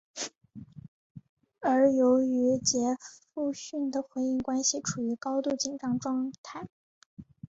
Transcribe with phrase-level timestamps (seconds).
[1.59, 2.79] 而由于杰
[3.35, 6.67] 佛逊的婚姻关系处于高度紧张状态。